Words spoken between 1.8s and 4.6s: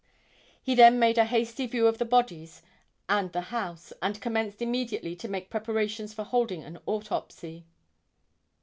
of the bodies and the house, and commenced